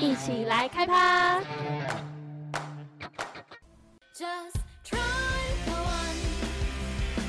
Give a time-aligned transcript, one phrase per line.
[0.00, 1.40] 一起来开趴。
[4.14, 4.98] Just try
[5.66, 6.16] go on，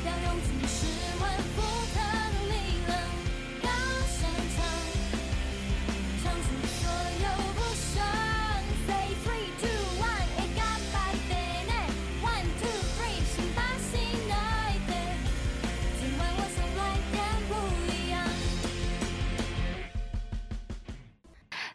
[0.05, 0.85] 要用尽十
[1.21, 1.23] 万
[1.55, 1.61] 伏
[1.93, 1.97] 特
[2.33, 2.53] 努力
[2.87, 2.89] 了，
[3.61, 3.67] 高
[4.05, 4.17] 声
[4.55, 4.57] 唱，
[6.23, 6.81] 唱出所
[7.23, 7.93] 有不爽。
[8.87, 10.59] Say three two one，一个
[10.91, 10.95] 把
[11.27, 11.31] 点
[11.65, 11.71] 内
[12.21, 13.93] ，one two three，先把心
[14.29, 14.33] 来
[14.87, 14.89] 点。
[15.99, 16.79] 今晚我想来
[17.11, 17.15] 点
[17.47, 17.51] 不
[17.91, 18.13] 一样。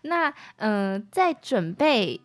[0.02, 2.20] 那嗯、呃在准备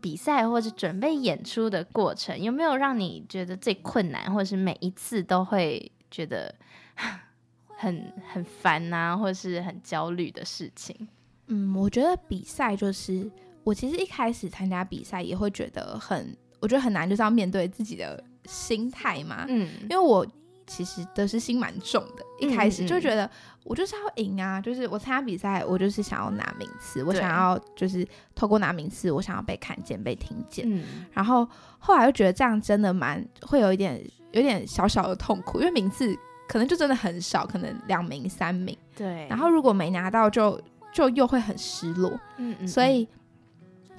[0.00, 6.54] 比赛或者准备演出的过程，有没有让你觉得最困难，或者是每一次都会觉得
[7.76, 11.08] 很很烦呐、或者是很焦虑的事情？
[11.48, 13.28] 嗯，我觉得比赛就是
[13.64, 19.44] 我其实一开始参加比赛也会觉得很，我觉得很难，就是要面对自己的心态嘛。
[19.48, 20.26] 嗯因为我
[20.68, 23.28] 其实得失心蛮重的，一开始就觉得
[23.64, 30.64] 我就是要赢啊，就是我参加比赛，我就是想要拿名次，我想要就是透过拿名次，我想要被看见、被听见。
[30.68, 31.06] 嗯。
[31.12, 34.00] 然后后来又觉得这样真的蛮会有一点
[34.32, 36.16] 有点小小的痛苦，因为名次
[36.46, 40.60] 可能就真的很少，可能两名、三名，对，然后如果没拿到就
[40.92, 42.10] 就又会很失落。
[42.36, 43.08] 嗯嗯，所以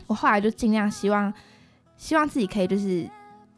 [0.08, 1.34] 我后来就尽量希望，
[1.98, 3.08] 希望自己可以就是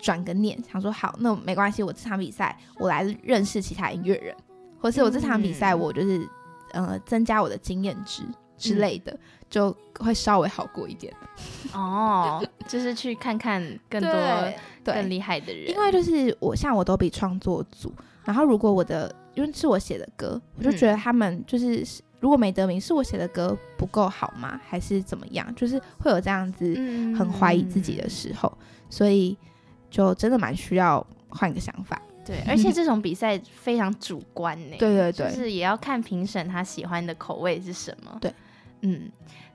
[0.01, 4.35] 转个念，想说好，那没关系，我这场比赛我来认识其他音乐人，
[4.79, 6.27] 或是我这场比赛嗯我就是、
[6.73, 8.23] 呃增加我的经验值
[8.57, 9.17] 之类的，
[9.49, 11.13] 就会稍微好过一点。
[11.73, 17.93] 嗯哦， 就是去看看更多对更，厉害的人，因为就是我像我都比创作组，
[18.25, 21.85] 然后如果我的因为是我写的歌，我就觉得他们就是。
[22.21, 24.61] 如果没得名，是我写的歌不够好吗？
[24.69, 25.55] 还是怎么样？
[25.55, 28.55] 就是会有这样子嗯很怀疑自己的时候，
[28.91, 29.35] 所以
[29.91, 32.01] 就真的蛮需要换个想法。
[32.25, 34.75] 对， 而且这种比赛非常主观呢。
[34.79, 38.17] 对对对就是也要看评审他喜欢的口味是什么。
[38.21, 38.33] 对，
[38.81, 39.11] 嗯，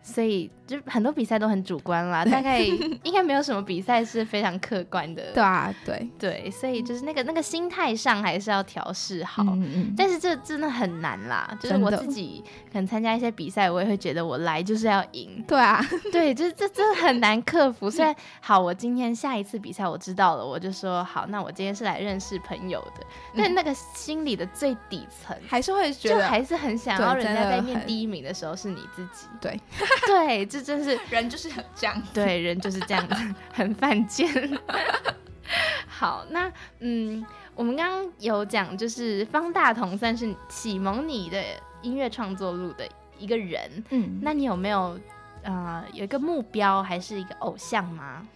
[0.07, 5.23] 所以就很多比赛都很主观啦，大概应该没有什么比赛是非常客观的。
[5.35, 9.43] 对啊，对，对，所以就是那个那个心态上还是要调试好。
[9.43, 12.41] 嗯嗯，但是这真的很难啦，就是我自己
[12.73, 17.91] 可能参加一些比赛，我也会觉得我来就是要赢，对啊， 对，就是这真的很难克服。
[17.91, 23.05] 虽然好，我今天下一次比赛我知道了，我就说好，那我今天是来认识朋友的。
[23.37, 29.27] 但那个心里的最底层，还是会觉得就还是很想要人家在念第一名的时候是你自己。
[29.41, 29.61] 对，
[30.07, 32.03] 对，这真是人就是很这样。
[32.13, 33.15] 对人就是这样子，
[33.53, 34.29] 很犯贱。
[35.87, 37.25] 好，那嗯，
[37.55, 41.43] 我们刚刚有讲，就是方大同算是启蒙你的
[41.83, 42.87] 音乐创作路的
[43.19, 43.85] 一个人。
[43.91, 44.99] 嗯，那你有没有
[45.43, 48.27] 呃有一个目标，还是一个偶像吗？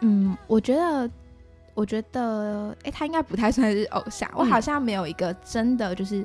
[0.00, 1.10] 嗯，我觉得，
[1.74, 6.24] 我觉得，哎，他应该不太算是偶像，我嗯好像没有一个真的就是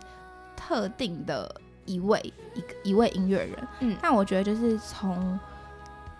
[0.55, 1.53] 特定的
[1.85, 3.67] 一位一个一位音乐人。
[3.79, 3.97] 嗯。
[4.01, 5.39] 但我觉得就是从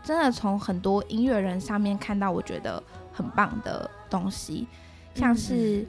[0.04, 2.82] 真的从很多音乐人上面看到我觉得
[3.12, 4.68] 很棒的东西，
[5.14, 5.86] 像是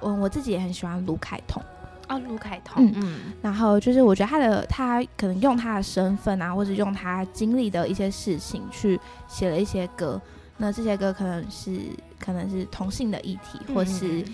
[0.00, 0.18] 嗯。
[0.20, 1.62] 我自己也很喜欢卢凯彤，
[2.08, 2.92] 哦，卢凯彤，嗯。
[2.96, 3.18] 嗯。
[3.42, 10.20] 然后就是我觉得他的他可能用他的身份啊，或者用他经历的一些事情去写了一些歌，
[10.56, 11.80] 那这些歌可能是
[12.18, 14.24] 可能是同性的议题，或是、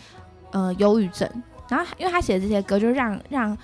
[0.53, 1.29] 呃忧郁症，
[1.69, 3.57] 然后因为他写的这些歌，就让让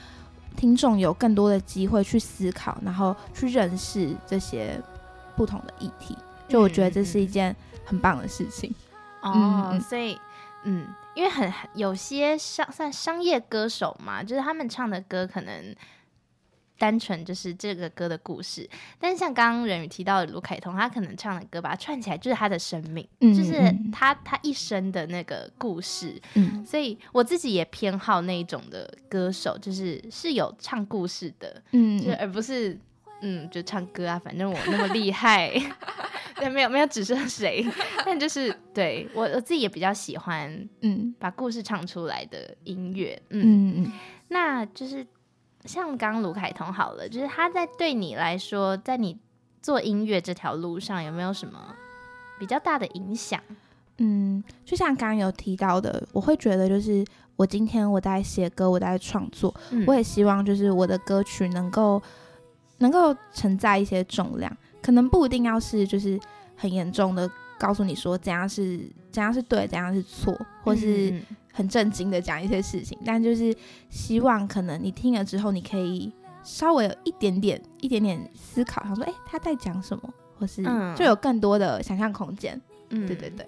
[0.56, 4.80] 听众有更多的机会去思考，然后去认识这些
[5.36, 6.16] 不同的议题，
[6.48, 8.74] 就我觉得这是一件很棒的事情。
[9.22, 10.18] 哦，嗯嗯所以
[10.64, 15.74] 嗯，因为很有些商算商业歌手嘛，就是他们唱的歌可能。
[16.80, 18.66] 单纯就是这个歌的故事，
[18.98, 26.18] 但是像刚刚人宇提到的卢凯彤，他可能唱的歌把它串起来，就是他的生命，嗯就是嗯他他一生的那个故事。
[26.32, 26.64] 嗯。
[26.64, 32.78] 所以我自己也偏好那一种的歌手，就是是有唱故事的，嗯就而不是
[33.20, 35.52] 嗯，就唱歌啊，反正我那么厉害，
[36.36, 37.62] 对，没有没有指涉谁，
[38.06, 41.14] 但就是对我我自己也比较喜欢嗯。
[41.18, 43.92] 把故事唱出来的音乐，嗯，嗯嗯。
[44.28, 45.06] 那就是
[45.64, 49.18] 像刚刚卢凯彤好了，就是他在对你来说，在你
[49.60, 51.74] 做音乐这条路上有没有什么
[52.38, 53.40] 比较大的影响？
[53.98, 57.04] 嗯，就像刚刚有提到的，我会觉得就是
[57.36, 62.02] 我今天我在写歌，我在创作，嗯我也希望就是我的歌曲能够
[62.78, 66.18] 能够承载一些重量，可能不一定要是就是
[66.56, 67.30] 很严重的
[67.60, 70.34] 告诉你说怎样是怎样是对，怎样是错，
[70.64, 71.22] 或是嗯
[71.52, 73.54] 很震惊的讲一些事情，但就是
[73.90, 76.10] 希望可能你听了之后，你可以
[76.42, 80.96] 稍微有一点点一点点思考，想说，哎、他在讲什么，或是嗯。
[80.96, 82.58] 就有更多的想象空间。
[82.88, 83.06] 嗯。
[83.06, 83.46] 对对对，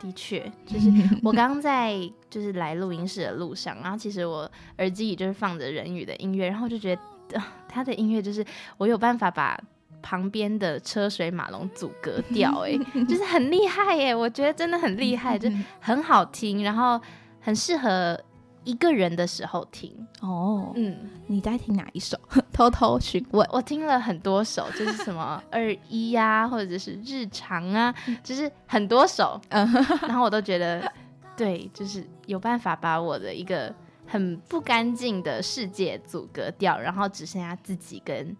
[0.00, 0.90] 的确， 就是
[1.22, 1.96] 我刚刚在
[2.28, 7.02] 就是来录音室的路上，然后其实我耳机里就是放着人语的音乐，然后就觉得、
[7.38, 8.44] 呃、他的音乐就是
[8.76, 9.58] 我有办法把
[10.02, 12.76] 旁边的车水马龙阻隔掉，哎，
[13.08, 14.14] 就是很厉害耶！
[14.14, 15.48] 我觉得真的很厉害，就
[15.80, 17.00] 很好听，然后
[17.40, 18.20] 很适合
[18.64, 19.94] 一个人的时候听。
[20.20, 20.96] 哦，嗯，
[21.26, 22.18] 你在听哪一首？
[22.52, 23.48] 偷偷询问。
[23.50, 29.66] 我听了很多首，就是什么 二一呀，或者是日常啊，就是很多首，嗯，
[30.02, 30.92] 然后我都觉得，
[31.36, 33.74] 对，就是有办法把我的一个
[34.06, 38.36] 很不干净的世界阻隔掉，然后只剩下自己跟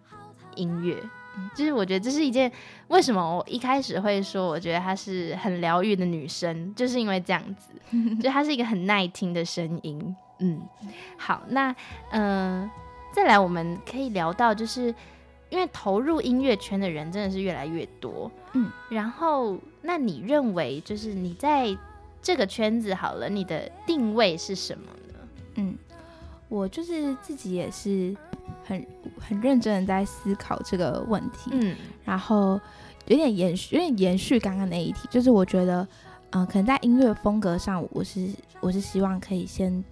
[0.55, 0.95] 音乐。
[1.55, 2.51] 就是我觉得这是一件
[2.87, 7.71] 为什么我一开始会说，我觉得她是很疗愈的女生，就是因为这样子，
[8.21, 10.15] 就她是一个很耐听的声音。
[10.39, 10.61] 嗯，
[11.17, 11.71] 好，那
[12.11, 12.71] 嗯、呃
[13.13, 14.93] 再来我们可以聊到，就是
[15.49, 21.77] 因为投入音乐圈的人真的是越来越多，嗯，然后那你认为就是你在
[22.23, 25.19] 这个圈子好了，你的定位是什么呢？
[25.57, 25.77] 嗯，
[26.49, 28.17] 我就是自己也是
[28.65, 28.85] 很
[29.19, 32.59] 很认真的在思考这个问题，嗯然后
[33.07, 35.87] 有点延续，有点延续刚刚那一题，就是我觉得，
[36.31, 38.29] 嗯、可能在音乐风格上，我是
[38.61, 39.83] 我是希望可以先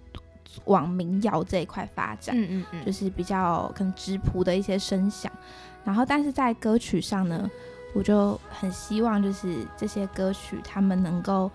[0.64, 5.30] 往民谣这一块发展，嗯嗯嗯，就是比较可能质朴的一些声响，
[5.84, 7.50] 然后但是在歌曲上呢，
[7.94, 11.50] 我就很希望就是这些歌曲他们能够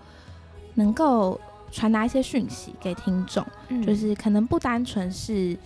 [0.74, 3.44] 能够传达一些讯息给听众。
[3.68, 5.56] 嗯就是可能不单纯是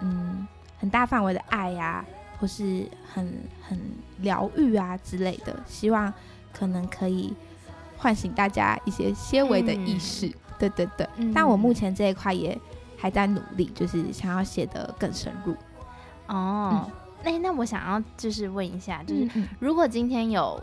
[0.00, 0.46] 嗯
[0.82, 2.04] 很大范围的爱呀、
[2.40, 2.84] 或是
[3.14, 3.32] 很
[3.62, 3.80] 很
[4.18, 6.12] 疗愈啊之类的，希望
[6.52, 7.32] 可能可以
[7.96, 10.28] 唤醒大家一些些微的意识。
[10.58, 12.60] 对对对，嗯但我目前这一块也
[12.96, 15.54] 还在努力，就是想要写得更深入。
[16.26, 16.90] 哦，
[17.22, 20.60] 那、那我想要就是问一下，就是嗯如果今天有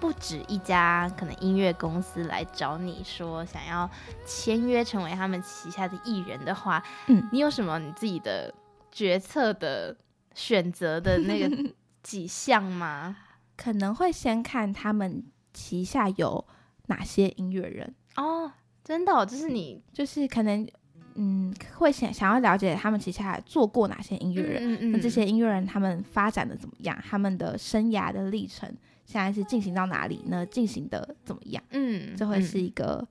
[0.00, 3.88] 不止一家可能音乐公司来找你说想要
[4.26, 8.52] 签约成为他们旗下的艺人的话，嗯你有什么你自己的
[8.90, 9.96] 决策的
[10.34, 11.72] 选择的那个
[12.02, 13.16] 几项吗？
[13.56, 15.22] 可能会先看他们
[15.52, 16.44] 旗下有
[16.86, 18.50] 哪些音乐人，哦，
[18.82, 20.66] 真的、哦，就是你就是可能
[21.14, 24.62] 嗯会想想要了解他们旗下做过哪些音乐人。
[24.74, 26.98] 嗯嗯那这些音乐人他们发展的怎么样？
[27.06, 28.66] 他们的生涯的历程
[29.04, 30.46] 现在是进行到哪里呢？
[30.46, 31.62] 进行的怎么样？
[31.72, 33.06] 嗯，这会是一个、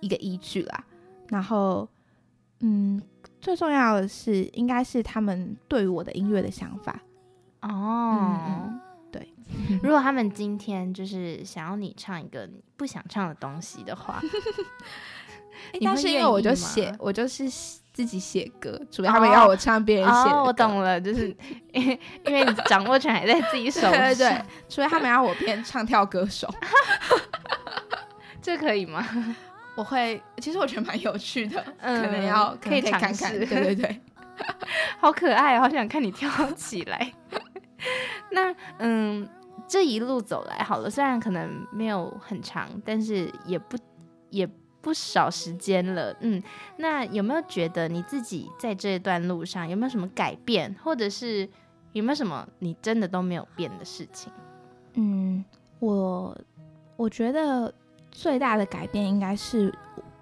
[0.00, 0.84] 一个依据啦。
[1.30, 1.88] 然后，
[2.66, 3.02] 嗯，
[3.42, 6.98] 最重要的是，应该是他们对于我的音乐的想法。
[7.60, 8.40] 嗯哦。
[8.48, 8.80] 嗯
[9.12, 9.28] 对。
[9.82, 14.18] 如果他们今天就是想要你唱一个你不想唱的东西的话，
[15.84, 17.44] 但是因为我就写，我就是
[17.92, 21.28] 自己写歌，除非他们要我唱别人写的、哦，我懂了，就是
[21.74, 26.48] 因为因为你掌握权还在自己手上，对对对，除非他们要我变唱跳歌手，
[28.40, 29.06] 这可以吗？
[29.74, 30.22] 我会。
[30.38, 33.14] 其实我觉得蛮有趣的，嗯可能要可以可能可以看看。
[33.14, 34.00] 尝试对对对。
[34.98, 37.12] 好可爱哦，好想看你跳起来。
[38.32, 39.28] 那嗯，
[39.68, 43.78] 这一路走来好了，虽然可能没有很长，但是也不
[44.30, 44.44] 也
[44.80, 46.14] 不少时间了。
[46.20, 46.42] 嗯，
[46.78, 51.48] 那有没有觉得你自己在这段路上有没有什么改变，或者是
[51.92, 54.32] 有没有什么你真的都没有变的事情？
[54.94, 55.44] 嗯，
[55.78, 56.36] 我
[56.96, 57.72] 我觉得
[58.14, 59.70] 最大的改变应该是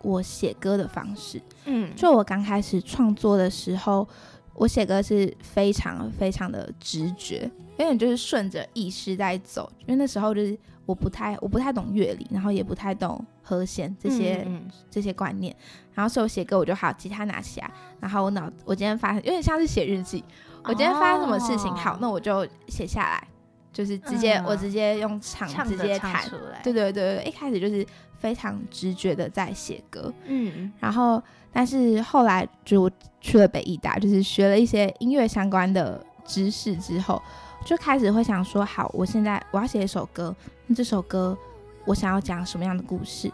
[0.01, 1.41] 我写歌的方式。
[1.67, 4.09] 嗯，就我刚开始创作的时候，
[4.55, 9.71] 我写歌是非常非常的直觉，有点就是顺着意识在走。
[9.83, 15.55] 因为那时候就是我不太我不太懂乐理，然后也不太懂和弦这些、嗯这些观念，
[15.95, 17.71] 然后所以我写歌我就好吉他拿起来，
[18.01, 20.25] 然后我脑我今天发生有点像是写日记，
[20.65, 21.77] 我今天发生什么事情，哦。
[21.77, 23.29] 好，那我就写下来，
[23.73, 27.87] 就是直接、嗯我直接用唱唱直接弹，出来，对对对对，一开始就是
[28.19, 37.21] 非常直觉的在写歌，嗯然后但是后来就去了北艺大，就是学了一些音乐相关的知识之后，
[37.65, 40.35] 就开始会想说，好，我现在我要写一首歌，
[40.67, 41.37] 那这首歌
[41.85, 43.31] 我想要讲什么样的故事？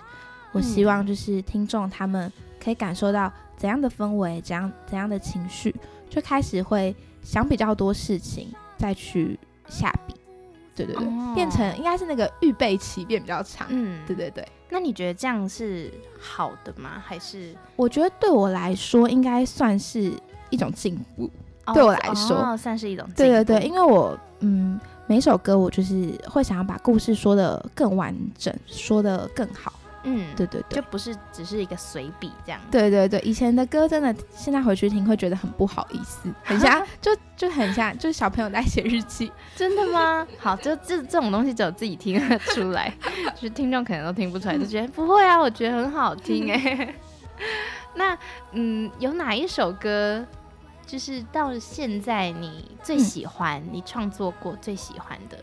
[0.53, 5.75] 我希望就是听众他们可以感受到怎样的氛围，怎样怎样的情绪，
[6.09, 10.15] 就开始会想比较多事情，再去下笔。
[10.87, 13.67] 对对对，哦变成应该是那个预备期变比较长。
[13.71, 17.03] 嗯，对对对，那你觉得这样是好的吗？
[17.05, 20.13] 还是我觉得对我来说应该算是
[20.51, 21.31] 一种进步。
[21.75, 29.71] 对我来说哦、算是一种对对对，因为我嗯，每首歌我就是会想要把故事说的更完整，说的更好。
[30.05, 30.83] 嗯，对对对就。
[30.91, 32.61] 不是只是一个随笔这样。
[32.71, 39.31] 对对对，以前的歌真的，现在回去听会觉得很不好意思， 很像就就很像就是小朋友在写日记。
[39.55, 40.27] 真的吗？
[40.39, 42.93] 好，就这这种东西只有自己听得出来，
[43.35, 46.95] 就是听众可能都听不出来，就觉得不会啊，我觉得很好听哎。
[47.95, 48.17] 那
[48.53, 50.25] 嗯，有哪一首歌
[50.87, 55.39] 就是到现在你最喜欢、你创作过最喜欢的？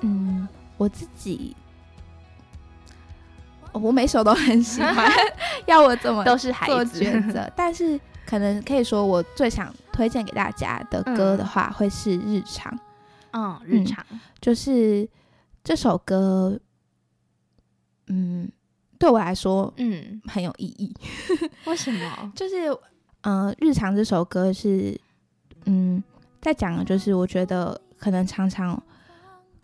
[0.00, 1.65] 嗯，我自己，哦
[3.80, 5.10] 我每首都很喜欢，
[5.66, 7.50] 要我怎么都是孩做子抉择？
[7.56, 12.72] 但是可能可以说，我最想推荐给大家的歌的话，会是《日常》，
[13.32, 14.04] 嗯，日常，
[14.40, 15.08] 就是
[15.62, 16.58] 这首歌，
[18.08, 18.50] 嗯，
[18.98, 20.94] 对我来说嗯，很有意义。
[21.66, 22.32] 为什么？
[22.34, 22.76] 就是，
[23.22, 24.98] 嗯、日常这首歌是，
[25.66, 26.02] 嗯，
[26.40, 28.80] 在讲的就是，我觉得可能常常，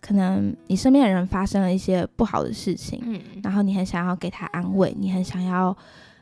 [0.05, 3.21] 可能你身边的人发生了一些不好的事情，嗯。
[3.41, 5.75] 然后你很想要给他安慰，你很想要，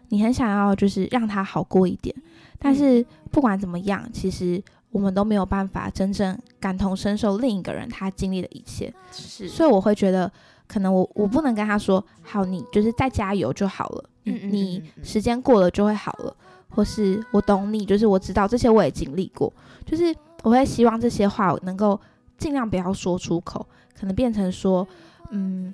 [0.10, 2.16] 你很想要就是让他好过一点，
[2.60, 4.62] 但是不管怎么样，其实
[4.92, 10.32] 我们都没有办法真正感同身受另一个人他经历的一切，是，所以我会觉得，
[10.68, 16.36] 可能我我不能跟他说，好，你就是再加油就好了，你嗯嗯你时间过了就会好了，
[16.70, 19.52] 或是我懂你，就是我知道这些我也经历过，
[19.86, 22.00] 就是我会希望这些话能够
[22.42, 24.88] 尽量不要说出口，可能变成说，
[25.30, 25.72] 嗯，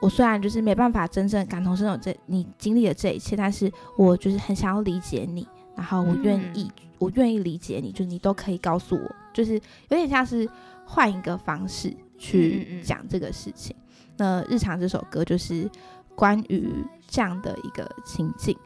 [0.00, 10.48] 我虽然就是没办法真正感同身受这你经历的这一切，但是我就是很想要理解你，然后我愿意，我愿意理解你，就是你都可以告诉我，就是有点像是
[10.86, 13.74] 换一个方式去嗯讲这个事情。
[14.16, 15.68] 那日常这首歌就是
[16.14, 16.72] 关于
[17.08, 18.56] 这样的一个情境。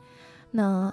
[0.51, 0.93] 那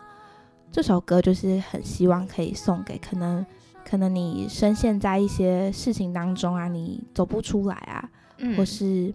[0.71, 3.45] 这首歌就是很希望可以送给可能
[3.89, 8.55] 可能你深陷在一些事情当中啊，你走不出来啊，嗯。
[8.55, 9.11] 或是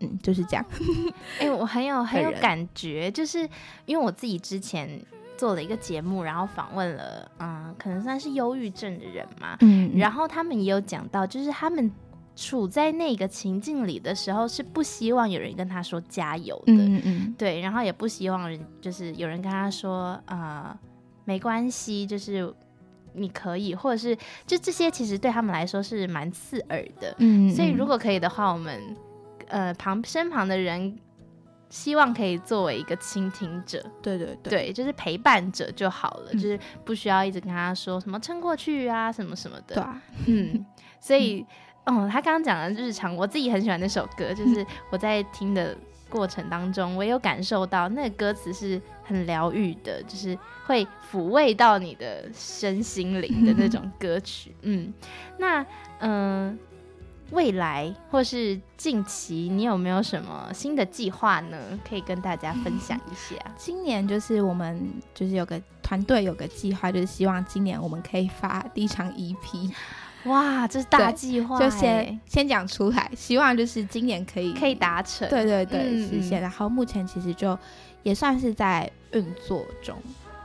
[0.00, 0.66] 嗯就是这样。
[1.40, 3.48] 哎、我很有很有感觉，就是
[3.86, 5.00] 因为我自己之前
[5.38, 11.90] 做了一个节目，然后访问了，嗯，可能算是忧郁症的人嘛，嗯然后他们也有讲到，就是他们
[12.36, 17.34] 处在那个情境里的时候，是不希望有人跟他说加油的，嗯嗯。
[17.38, 20.76] 对，然后也不希望人就是有人跟他说，呃，
[21.24, 22.52] 没关系，就是
[23.14, 24.16] 你可以，或者是
[24.46, 27.14] 就这些，其实对他们来说是蛮刺耳的。
[27.18, 28.80] 嗯所以如果可以的话，我们
[29.48, 30.98] 呃旁身旁的人，
[31.70, 34.50] 希望可以作为一个倾听者，对对对。
[34.50, 36.38] 对，就是陪伴者就好了，嗯。
[36.38, 39.74] 就是不需要一直跟他说什么撑过去啊，什么什么的。
[39.74, 40.64] 对啊，嗯，
[41.00, 41.44] 所以，
[41.86, 45.76] 哦，他刚刚讲的日常，我自己很喜欢那首歌，就是我在听的
[46.14, 54.54] 过程当中，我有感受到那个歌词是很疗愈的，就是会抚慰到你的身心灵的那种歌曲。
[54.62, 54.94] 嗯，
[55.40, 55.66] 那
[55.98, 56.56] 嗯、
[57.32, 61.58] 未来或是近期，你有没有什么新的计划呢？
[61.88, 63.34] 可以跟大家分享一下。
[63.56, 64.80] 今年就是我们
[65.12, 69.74] 就是有个团队有个计划，就是希望今年我们可以发第一场 EP，
[70.24, 75.28] 哇，这是大计划就欸，先先讲出来，希望就是今年可以可以达成。
[75.28, 76.40] 对对对嗯实现。
[76.40, 77.58] 然后目前其实就
[78.02, 79.96] 也算是在运作中，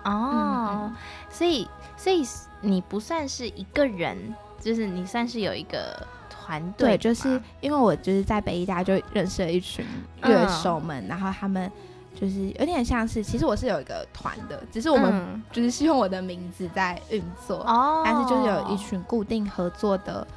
[0.04, 0.92] 哦，
[1.30, 1.68] 所以
[1.98, 2.26] 所以
[2.62, 4.18] 你不算是一个人，
[4.60, 9.86] 就是你算是有一个团队对，就是因为我就是在北医大就认识了一群
[10.24, 11.72] 乐手们，然后他们
[12.20, 20.28] 就是有点像是，其实我是有一个团的，只是我们嗯就是是用我的名字在运作，哦，但是就是有一群固定合作的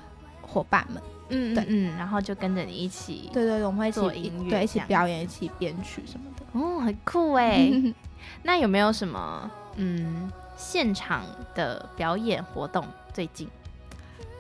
[0.43, 6.61] 伙伴们，嗯嗯嗯，然后就跟着你一起，对对对，我们会一起做音乐对一起表演，一起编曲什么的。
[6.61, 7.69] 哦，很酷哎。
[8.45, 11.25] 那有没有什么嗯现场
[11.57, 12.87] 的表演活动？
[13.13, 13.49] 最近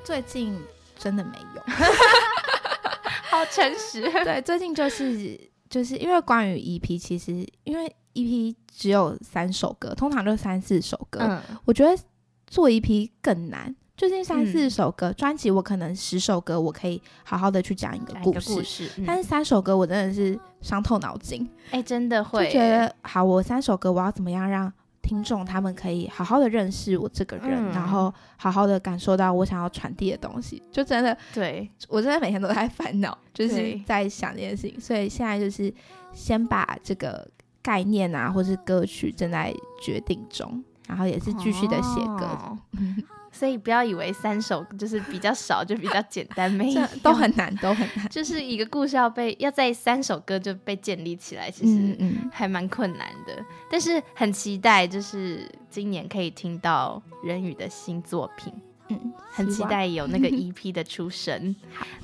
[0.05, 0.57] 最近
[0.97, 1.63] 真的没有，
[3.29, 5.39] 好诚实，对，最近就是
[5.73, 7.33] 就是因为关于 EP，其实
[7.65, 11.41] 因为 EP 只有三首歌，通常就三四首歌，嗯。
[11.65, 11.97] 我觉得
[12.47, 13.75] 做 EP 更难。
[13.97, 14.71] 就是三四嗯。
[14.71, 19.05] 首歌，专辑我可能十首歌，我可以好好的去讲一个故事，故事，嗯。
[19.07, 24.71] 但是三首歌我真的是伤透脑筋，哎，真的就会觉得好，我三首歌我要怎么样让
[25.03, 27.73] 听众他们可以好好的认识我这个人，嗯。
[27.73, 35.73] 然后好好的感受到我想要传递的东西，就真的对，我真的每天都在烦恼， 就是在想这件事情，所以现在就是
[36.13, 37.29] 先把这个
[37.61, 42.59] 概念啊，或是歌曲正在决定中，然后也是继续的写歌，哦
[43.33, 48.07] 所以不要以为三首就是比较少就比较简单，没有 都很难，都很难。
[48.09, 53.45] 就是一个故事要被要在三首歌就被建立起来，其嗯实嗯，还蛮困难的。
[53.71, 58.53] 但是很期待，就是今年可以听到人宇的新作品。
[58.89, 59.63] 嗯，很期。
[59.65, 61.57] 待有那个 EP 的出生。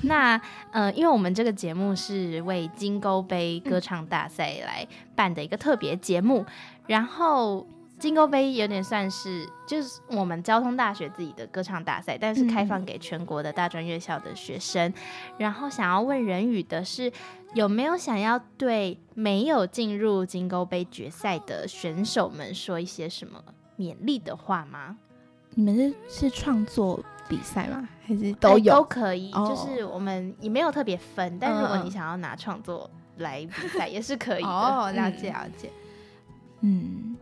[0.03, 6.47] 那呃，因为我们这个节目是为金钩杯歌唱大赛来办的一个特别节目，
[6.87, 7.67] 然后
[7.99, 14.93] 金钩杯有点算是就是我们交通大学自己的歌唱大赛，但是开放给全国的大专院校的学生。
[15.37, 17.13] 然后想要问人宇的是，
[17.55, 23.43] 有没有想要对没有进入金钩杯决赛的选手们说一些什么
[23.77, 24.97] 勉励的话吗？
[25.55, 27.89] 你们是是创作比赛吗？
[28.07, 28.75] 还是哎都有？
[28.75, 34.49] 都可以，哦就是我们也没有特别分，但如果嗯你想要拿创作来比赛也是可以的。
[34.49, 35.73] 哦，了嗯解了解。
[36.61, 37.17] 嗯，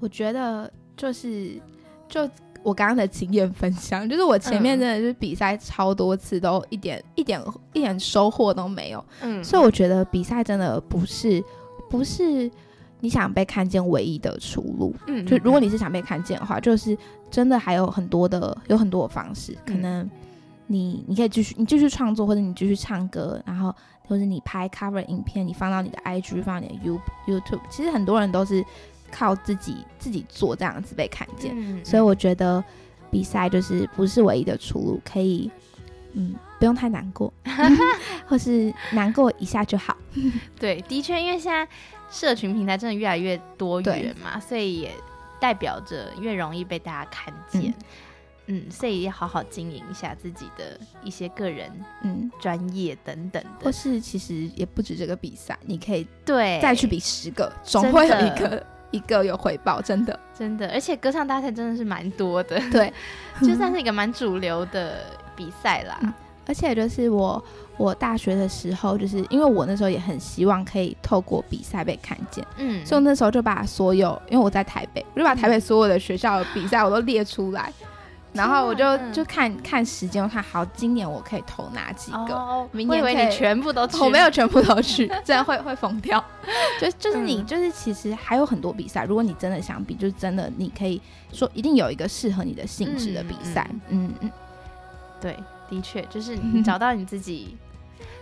[0.00, 1.60] 我觉得就是
[2.08, 2.28] 就
[2.62, 4.80] 我刚刚的经验分享，就是我前面嗯。
[4.80, 7.40] 真的是比赛超多次，都一点一点
[7.72, 11.42] 一点收获都没有，嗯，所以我觉得比赛真的不是
[11.88, 12.50] 不是
[13.00, 14.94] 你想被看见唯一的出路。
[15.06, 15.24] 嗯。
[15.24, 16.96] 就如果你是想被看见的话，就是
[17.30, 19.80] 真的还有很多的有很多的方式，可嗯。
[19.80, 20.10] 能
[20.70, 23.74] 你你可以继续你继续创作，或者你继续唱歌，然后
[24.06, 28.62] 或者你拍 cover 影片，你放到你的 IG，放到你的 You YouTube，其实很多人都是
[29.10, 32.62] 靠自己自己做这样子被看见，嗯所以我觉得
[33.10, 35.50] 比赛就是不是唯一的出路，可以
[36.12, 37.32] 嗯不用太难过，
[38.26, 39.96] 或是难过一下就好。
[40.58, 41.66] 对，的确，因为现在
[42.10, 44.90] 社群平台真的越来越多元嘛，所以也
[45.40, 47.72] 代表着越容易被大家看见。
[48.50, 51.70] 嗯所以要好好经营一下自己的一些个人
[52.02, 53.70] 嗯，专业等等或。
[53.70, 60.18] 是其实也不止这个比赛，你可以对，再去比十个，总会有一个一个有回报，真的。
[60.36, 62.92] 真的，而且歌唱大赛真的是蛮多的，对，
[63.42, 64.98] 就算是一个蛮主流的
[65.36, 65.98] 比赛啦。
[66.02, 66.12] 嗯
[66.48, 67.44] 而且就是我
[67.76, 77.70] 我大学的时候，就是因为我那时候也很希望可以透过比赛被看见，嗯，所以那时候就把所有，因为我在台北，我就把台北所有的学校的比赛我都列出来，
[78.38, 82.34] 然后我就就看看时间，我看好今年我可以投哪几个。
[82.34, 86.24] 哦，明年可以以为你全部都去，我没有全部都去，这样会会疯掉。
[86.80, 91.00] 就就是你，嗯就是其实还有很多比赛，如果你真的想比，就是真的你可以
[91.32, 93.68] 说一定有一个适合你的性质的比赛。
[93.88, 94.30] 嗯嗯
[95.20, 95.36] 对，
[95.68, 97.56] 的确就是你 找到你自己，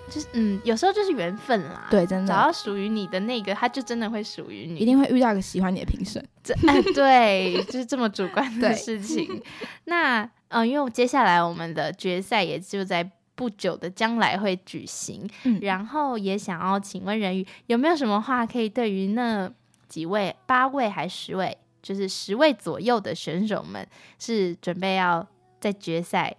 [0.08, 1.86] 就是嗯，有时候就是缘分啦。
[1.90, 4.78] 对，真的找到属于你的那个，他就真的会属于你。
[4.78, 6.24] 一定会遇到一个喜欢你的评审。
[6.42, 9.42] 这哎，对， 就是这么主观的事情。
[9.84, 19.50] 那呃，因为接下来我们的决赛也就在不久的将来会举行，嗯然后也想要请问人鱼有没有什么话可以对于那
[19.88, 23.86] 几位八位还十位，就是十位左右的选手们，
[24.18, 25.26] 是准备要
[25.60, 26.36] 在决赛，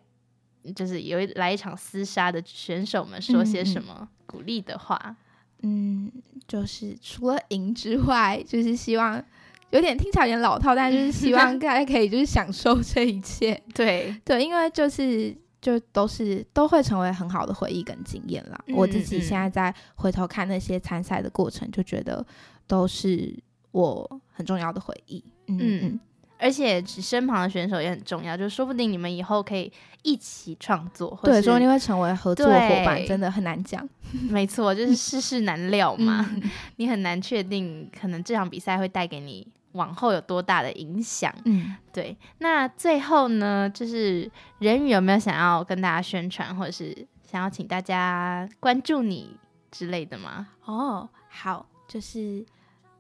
[0.73, 5.15] 就是有一来一场厮杀的选手们说些什么鼓励的话？
[5.63, 6.11] 嗯，
[6.47, 9.23] 就是除了赢之外，就是希望
[9.71, 13.59] 有点听起来有点老套，但就是希望 大家可以就是享受这一切。
[13.73, 18.63] 对，对，因为就是就都是都会成为很好的回忆跟经验啦。
[18.75, 22.25] 我自己嗯现在在回头看那些参赛的过程，就觉得
[22.67, 23.35] 都是
[23.71, 25.23] 我很重要的回忆。
[25.47, 25.99] 嗯嗯嗯，
[26.39, 29.71] 而且身旁的选手也很重要，就说不定你们以后可以
[30.03, 32.51] 一起创作，或对，说不定会成为合作伙
[32.85, 33.87] 伴，真的很难讲
[34.29, 36.43] 没错，就是世事难料嘛，嗯
[36.77, 41.33] 你很难确定可能这场比赛会带给你往后有多大的影响。
[41.45, 46.95] 嗯，对，那最后呢，就是人宇有没有想要跟大家宣传，或者是
[47.29, 49.35] 想要请大家关注你
[49.71, 50.47] 之类的吗？
[50.65, 52.45] 哦，好，就是。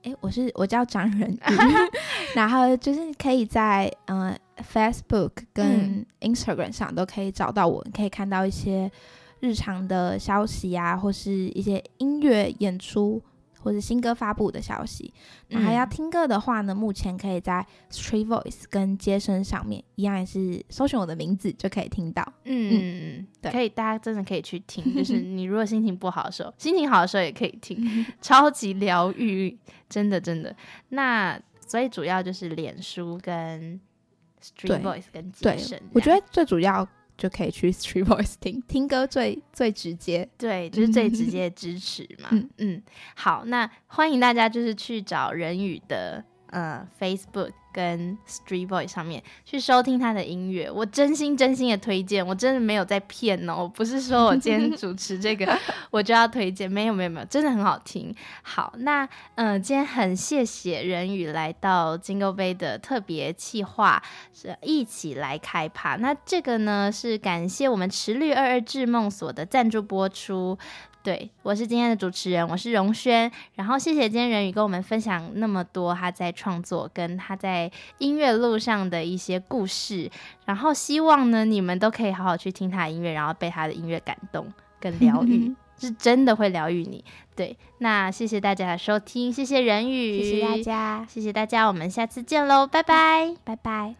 [0.03, 1.39] 诶，我是我叫张仁宇，
[2.35, 4.35] 然后就是可以在呃
[4.73, 8.91] Facebook 跟 Instagram 上都可以找到我，你可以看到一些
[9.39, 13.21] 日常的消息啊，或是一些音乐演出
[13.61, 15.13] 或是新歌发布的消息。
[15.49, 22.23] 那还要嗯听歌的话呢，目前可以在 Street Voice 跟街声上面一样，也是搜寻我的名字就可以听到。
[22.43, 24.95] 嗯，嗯对可以，大家真的可以去听。
[24.95, 27.77] 就是 你如果心情不好的时候，心情好的时候也可以听，
[28.21, 29.57] 超级疗愈，
[29.89, 30.55] 真的真的。
[30.89, 33.79] 那所以主要就是脸书跟
[34.41, 36.87] Street Voice 跟对接生，我觉得最主要
[37.17, 40.29] 就可以去 Street Voice 听听歌最最直接。
[40.37, 42.29] 对，就是最直接的支持嘛。
[42.31, 42.83] 嗯嗯
[43.15, 50.71] 好，那欢迎大家就是去找人语的呃 Facebook 跟 Street Voice 上面去收听他的音乐。
[50.71, 55.55] 我真心真心的推荐，我真的没有在骗哦，我不是说我今天 主持这个
[55.91, 58.11] 我就要推荐，没有没有没有，真的很好听。
[58.41, 64.01] 好，那嗯、呃今天很谢谢人宇来到金钩杯的特别企划，
[64.33, 65.97] 是一起来开趴。
[65.97, 70.57] 那这个呢是感谢我们池绿二二智梦所的赞助播出。
[71.07, 73.31] 对，我是今天的主持人，我是荣轩。
[73.55, 80.11] 然后谢谢今天人宇跟我们分享那么多他在创作跟他在音乐路上的一些故事。
[80.43, 87.01] 然后希望呢你们都可以好好去听他的音乐，然后被他的音乐感动跟疗愈， 是真的会疗愈你。
[87.37, 93.33] 对，那谢谢大家的收听，谢谢人宇，谢谢大，家，谢谢大家，我们下次见喽，拜拜。
[93.45, 93.95] 拜拜。